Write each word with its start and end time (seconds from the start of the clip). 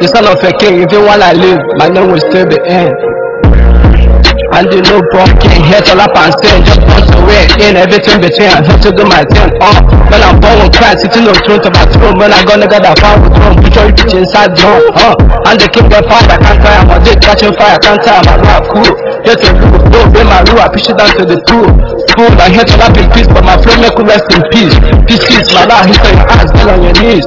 the 0.00 0.08
son 0.12 0.28
of 0.28 0.42
a 0.44 0.52
king. 0.60 0.82
Even 0.84 1.04
while 1.04 1.22
I 1.22 1.32
live, 1.32 1.60
my 1.80 1.88
name 1.88 2.12
will 2.12 2.20
still 2.20 2.46
be 2.46 2.58
in. 2.68 2.92
And 4.56 4.72
the 4.72 4.80
know, 4.88 5.02
pumpkin, 5.12 5.60
head 5.68 5.84
all 5.92 6.00
up 6.00 6.16
and 6.16 6.32
sin, 6.40 6.64
just 6.64 6.80
want 6.88 7.04
to 7.12 7.18
win 7.28 7.44
in 7.60 7.76
everything 7.76 8.24
between. 8.24 8.48
I 8.48 8.64
have 8.64 8.80
to 8.88 8.90
do 8.94 9.04
my 9.04 9.20
thing. 9.28 9.52
Uh, 9.60 9.74
when 10.08 10.22
I'm 10.22 10.40
born 10.40 10.64
with 10.64 10.72
Christ, 10.72 11.04
sitting 11.04 11.28
on 11.28 11.36
throne 11.44 11.60
to 11.60 11.70
my 11.76 11.84
throne. 11.92 12.16
When 12.16 12.32
I 12.32 12.40
gonna 12.46 12.64
get 12.64 12.80
that 12.80 12.96
far 13.02 13.20
with 13.20 13.36
throne, 13.36 13.56
put 13.60 13.74
your 13.74 13.92
bitch 13.92 14.16
inside 14.16 14.56
drum. 14.56 14.80
Uh, 14.96 15.50
and 15.50 15.60
the 15.60 15.68
king 15.68 15.92
of 15.92 16.04
fire, 16.08 16.24
I 16.24 16.36
can't. 16.40 16.62
I'm 16.64 16.88
a 16.88 16.96
dick 17.04 17.20
catching 17.20 17.52
fire, 17.58 17.76
I 17.76 17.96
can't. 18.00 18.06
I'm 18.06 18.24
a 18.32 18.34
rap 18.48 18.64
cool. 18.70 18.92
Get 19.26 19.44
a 19.44 19.50
rule, 19.60 19.80
don't 19.92 20.08
bring 20.14 20.28
my 20.30 20.40
rule, 20.46 20.62
I 20.62 20.68
push 20.72 20.88
it 20.88 20.96
down 20.96 21.12
to 21.20 21.24
the 21.26 21.36
pool. 21.50 21.68
Fool, 22.16 22.32
I 22.40 22.48
hate 22.48 22.70
to 22.70 22.76
laugh 22.80 22.96
in 22.96 23.08
peace, 23.12 23.28
but 23.28 23.44
my 23.44 23.58
flow 23.60 23.76
make 23.82 23.98
rest 24.08 24.30
in 24.32 24.40
peace. 24.54 24.76
Peace, 25.04 25.24
peace, 25.26 25.48
my 25.52 25.68
life, 25.68 25.90
hit 25.90 26.00
on 26.00 26.16
your 26.16 26.28
ass, 26.32 26.48
get 26.54 26.68
on 26.70 26.80
your 26.80 26.96
knees. 27.02 27.26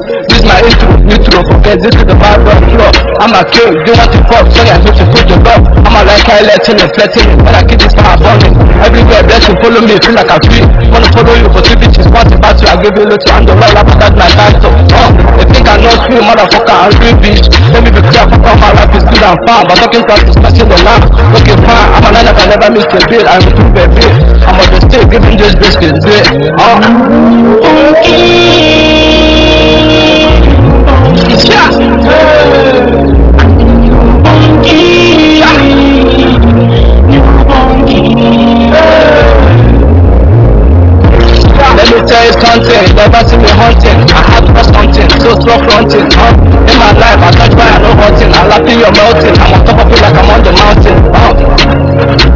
My 0.50 0.58
intro, 0.66 0.90
intro, 1.06 1.38
forget 1.46 1.78
this 1.78 1.94
is 1.94 2.02
the 2.10 2.16
bad 2.18 2.42
rock 2.42 2.58
floor. 2.74 2.90
I'm 3.22 3.30
a 3.38 3.46
king, 3.54 3.70
you 3.86 3.94
want 3.94 4.10
to 4.10 4.18
pop, 4.26 4.50
so 4.50 4.66
I 4.66 4.82
need 4.82 4.98
to 4.98 5.06
put 5.14 5.22
the 5.30 5.38
love. 5.46 5.62
I'm 5.86 5.94
a 5.94 6.02
like 6.02 6.26
I 6.26 6.42
let 6.42 6.66
in 6.66 6.82
and 6.82 6.90
fletting 6.90 7.30
it, 7.30 7.38
when 7.38 7.54
I 7.54 7.62
keep 7.62 7.78
this 7.78 7.94
fire 7.94 8.18
burning. 8.18 8.58
Everywhere 8.82 9.22
blessing, 9.30 9.54
follow 9.62 9.78
me, 9.78 9.94
feel 10.02 10.18
like 10.18 10.26
I 10.26 10.42
feel. 10.50 10.66
Wanna 10.90 11.06
follow 11.14 11.38
you, 11.38 11.46
but 11.54 11.70
if 11.70 11.78
it 11.78 11.94
is 12.02 12.10
what 12.10 12.26
about 12.34 12.58
you, 12.58 12.66
I 12.66 12.74
give 12.82 12.98
you 12.98 13.06
little 13.06 13.30
and 13.30 13.46
the 13.46 13.54
roll 13.54 13.78
up 13.78 13.88
that 13.94 14.14
my 14.18 14.26
title. 14.26 14.74
Uh, 14.90 15.10
they 15.38 15.46
think 15.54 15.70
I 15.70 15.78
know 15.78 15.94
swim, 16.02 16.26
motherfucker, 16.26 16.74
I'm 16.74 16.98
real 16.98 17.14
bitch. 17.22 17.46
Let 17.70 17.80
me 17.86 17.90
be 17.94 18.02
clear, 18.10 18.26
fuck 18.26 18.42
all 18.42 18.58
my 18.58 18.70
life 18.74 18.90
is 18.98 19.06
good 19.06 19.22
and 19.22 19.38
fine, 19.46 19.64
but 19.70 19.76
talking 19.78 20.02
practice, 20.02 20.34
passing 20.34 20.66
the 20.66 20.78
line. 20.82 21.06
Okay, 21.38 21.54
fine, 21.62 21.88
I'm 21.94 22.02
a 22.02 22.10
man 22.10 22.26
that 22.26 22.34
can 22.34 22.46
never 22.50 22.68
miss 22.74 22.90
a 22.90 22.98
beat, 23.06 23.22
I'm 23.22 23.38
a 23.38 23.50
true 23.54 23.70
baby. 23.70 24.02
I'm 24.42 24.58
on 24.58 24.66
the 24.66 24.78
stage, 24.82 25.06
giving 25.14 25.38
this 25.38 25.54
biscuit, 25.54 25.94
yeah. 26.02 26.58
Uh. 26.58 27.09
Me 41.90 42.00
tell 42.06 42.22
you 42.22 42.34
something, 42.38 42.86
never 42.94 43.22
see 43.26 43.38
me 43.38 43.50
hunting. 43.50 43.98
I 44.14 44.22
had 44.30 44.44
for 44.46 44.64
something, 44.70 45.08
so 45.18 45.30
slow 45.42 45.58
fronting. 45.66 46.06
Uh. 46.14 46.30
In 46.70 46.76
my 46.78 46.92
life, 46.94 47.18
I 47.18 47.30
touch 47.34 47.54
fire, 47.58 47.78
no 47.82 47.90
hunting. 47.98 48.30
I'm 48.30 48.46
laughing, 48.46 48.78
you're 48.78 48.94
melting. 48.94 49.34
I'm 49.34 49.54
on 49.58 49.60
top 49.66 49.78
of 49.82 49.90
it 49.90 49.98
like 49.98 50.14
I'm 50.14 50.30
on 50.30 50.40
the 50.46 50.52
mountain. 50.54 50.98
Uh. 51.10 52.30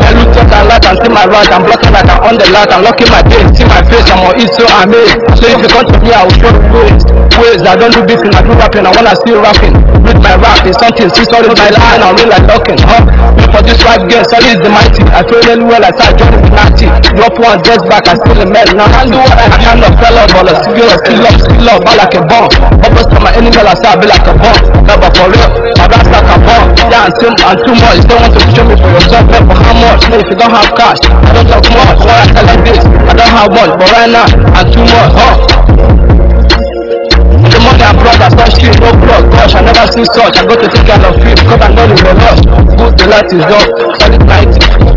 I 0.00 0.10
look 0.14 0.34
up 0.38 0.50
and 0.50 0.66
light 0.70 0.86
and 0.86 0.98
see 1.02 1.10
my 1.10 1.26
right. 1.26 1.50
I'm 1.50 1.62
blocking 1.66 1.92
like 1.92 2.06
I'm 2.06 2.22
on 2.22 2.34
the 2.38 2.46
light. 2.50 2.70
I'm 2.70 2.82
locking 2.86 3.10
my 3.10 3.22
face, 3.26 3.58
see 3.58 3.66
my 3.66 3.82
face. 3.90 4.06
I'm 4.10 4.22
on 4.22 4.34
it, 4.38 4.50
so 4.54 4.64
I'm 4.70 4.94
it. 4.94 5.10
So 5.38 5.44
if 5.50 5.58
you 5.58 5.68
come 5.70 5.86
to 5.86 5.96
me, 5.98 6.10
I 6.14 6.22
will 6.26 6.36
show 6.38 6.50
you 6.50 6.62
ways. 6.70 7.02
Ways 7.40 7.62
I 7.66 7.74
don't 7.74 7.94
do 7.94 8.02
beefing, 8.06 8.34
I 8.34 8.42
do 8.42 8.54
rapping. 8.54 8.86
I 8.86 8.92
wanna 8.94 9.14
see 9.24 9.34
rapping. 9.34 9.74
With 10.04 10.18
my 10.22 10.34
rap 10.38 10.62
is 10.66 10.76
something. 10.78 11.08
See, 11.10 11.26
sorry, 11.26 11.50
my 11.50 11.70
line, 11.74 12.00
I'm 12.02 12.14
real 12.14 12.30
like 12.30 12.46
talking. 12.46 12.78
Huh? 12.78 13.02
For 13.50 13.62
this 13.66 13.79
sorry 14.26 14.50
is 14.50 14.60
the 14.60 14.70
mighty. 14.70 15.02
I 15.14 15.22
really 15.22 15.62
well, 15.62 15.82
I 15.82 15.90
start 15.94 16.18
joining 16.18 16.42
the 16.42 16.50
natty. 16.50 16.86
Drop 17.14 17.34
one, 17.38 17.62
just 17.62 17.86
back, 17.86 18.06
I 18.10 18.18
still 18.18 18.42
a 18.42 18.46
man. 18.46 18.66
Now 18.74 18.90
do 19.06 19.18
what 19.22 19.38
I 19.38 19.46
kind 19.62 19.82
of 19.86 19.92
fell 20.02 20.18
up, 20.18 20.28
but 20.34 20.50
I 20.50 20.54
skill 20.66 20.90
up, 20.90 20.98
skill 21.06 21.22
up, 21.22 21.36
skill 21.38 21.68
up, 21.70 21.78
ball 21.86 21.96
like 21.96 22.14
a 22.18 22.22
bomb. 22.26 22.50
Almost 22.82 23.08
to 23.14 23.18
my 23.22 23.30
enemy, 23.38 23.54
I 23.54 23.74
start 23.78 24.02
be 24.02 24.06
like 24.10 24.26
a 24.26 24.34
bomb. 24.34 24.58
Never 24.82 25.10
for 25.14 25.26
real, 25.30 25.50
my 25.78 25.86
rap 25.86 26.06
like 26.10 26.30
a 26.30 26.38
bomb. 26.42 26.66
Yeah, 26.90 27.06
and 27.06 27.14
sim 27.22 27.34
and 27.38 27.58
too 27.62 27.76
much. 27.78 28.00
Don't 28.10 28.18
want 28.18 28.32
to 28.34 28.40
show 28.50 28.64
me 28.66 28.74
for 28.74 28.90
yourself, 28.90 29.24
man, 29.30 29.42
for 29.46 29.54
how 29.54 29.74
much? 29.78 30.02
Man, 30.10 30.18
if 30.18 30.28
you 30.30 30.36
don't 30.38 30.54
have 30.54 30.70
cash, 30.74 31.00
I 31.06 31.30
don't 31.30 31.46
talk 31.46 31.66
much. 31.70 31.98
What 32.02 32.18
I 32.18 32.26
tell 32.34 32.46
like 32.50 32.62
this, 32.66 32.80
I 32.82 33.12
don't 33.14 33.30
have 33.30 33.50
much, 33.54 33.72
but 33.78 33.88
right 33.94 34.10
now, 34.10 34.26
I'm 34.58 34.66
too 34.74 34.82
much. 34.82 35.14
Huh? 35.14 35.49
The 37.80 37.86
money 37.86 37.96
I 37.96 38.02
brought, 38.02 38.20
I 38.20 38.28
start 38.28 38.52
shit, 38.60 38.76
no 38.80 38.92
blood, 38.92 39.24
gosh, 39.32 39.54
I 39.54 39.60
never 39.62 39.86
seen 39.92 40.04
such. 40.04 40.36
I 40.36 40.44
go 40.44 40.54
to 40.54 40.68
take 40.68 40.84
care 40.84 41.00
of 41.00 41.16
it, 41.16 41.32
because 41.32 41.60
I 41.64 41.68
know 41.72 41.88
it's 41.88 42.02
a 42.02 42.12
rush. 42.12 42.40
Good, 42.76 42.92
the 42.98 43.04
light 43.08 43.32
is 43.32 43.40
up, 43.40 43.68
Solidmighty. 43.96 44.60
All 44.60 44.84
your 44.84 44.89